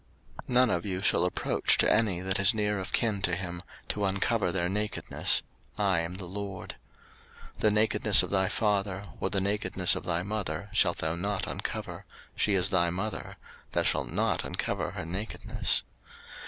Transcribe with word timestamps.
03:018:006 0.47 0.49
None 0.55 0.69
of 0.71 0.85
you 0.87 1.01
shall 1.03 1.25
approach 1.25 1.77
to 1.77 1.93
any 1.93 2.21
that 2.21 2.39
is 2.39 2.55
near 2.55 2.79
of 2.79 2.91
kin 2.91 3.21
to 3.21 3.35
him, 3.35 3.61
to 3.87 4.03
uncover 4.03 4.51
their 4.51 4.67
nakedness: 4.67 5.43
I 5.77 5.99
am 5.99 6.15
the 6.15 6.25
LORD. 6.25 6.75
03:018:007 7.57 7.59
The 7.59 7.69
nakedness 7.71 8.23
of 8.23 8.31
thy 8.31 8.49
father, 8.49 9.05
or 9.19 9.29
the 9.29 9.41
nakedness 9.41 9.95
of 9.95 10.05
thy 10.05 10.23
mother, 10.23 10.69
shalt 10.73 10.97
thou 10.97 11.13
not 11.13 11.45
uncover: 11.45 12.05
she 12.35 12.55
is 12.55 12.69
thy 12.69 12.89
mother; 12.89 13.35
thou 13.73 13.83
shalt 13.83 14.09
not 14.09 14.43
uncover 14.43 14.89
her 14.89 15.05
nakedness. 15.05 15.83